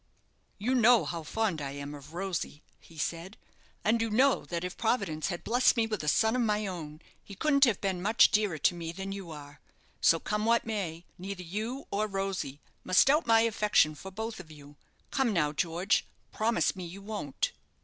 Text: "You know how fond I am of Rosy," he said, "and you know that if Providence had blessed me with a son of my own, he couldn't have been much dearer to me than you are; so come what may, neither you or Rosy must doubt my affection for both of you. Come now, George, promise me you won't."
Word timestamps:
"You 0.57 0.73
know 0.73 1.05
how 1.05 1.21
fond 1.21 1.61
I 1.61 1.73
am 1.73 1.93
of 1.93 2.15
Rosy," 2.15 2.63
he 2.79 2.97
said, 2.97 3.37
"and 3.83 4.01
you 4.01 4.09
know 4.09 4.45
that 4.45 4.63
if 4.63 4.75
Providence 4.75 5.27
had 5.27 5.43
blessed 5.43 5.77
me 5.77 5.85
with 5.85 6.03
a 6.03 6.07
son 6.07 6.35
of 6.35 6.41
my 6.41 6.65
own, 6.65 7.01
he 7.23 7.35
couldn't 7.35 7.65
have 7.65 7.79
been 7.81 8.01
much 8.01 8.31
dearer 8.31 8.57
to 8.57 8.73
me 8.73 8.91
than 8.91 9.11
you 9.11 9.29
are; 9.29 9.59
so 10.01 10.19
come 10.19 10.43
what 10.43 10.65
may, 10.65 11.05
neither 11.19 11.43
you 11.43 11.85
or 11.91 12.07
Rosy 12.07 12.59
must 12.83 13.05
doubt 13.05 13.27
my 13.27 13.41
affection 13.41 13.93
for 13.93 14.09
both 14.09 14.39
of 14.39 14.49
you. 14.49 14.75
Come 15.11 15.33
now, 15.33 15.51
George, 15.51 16.03
promise 16.31 16.75
me 16.75 16.83
you 16.83 17.03
won't." 17.03 17.51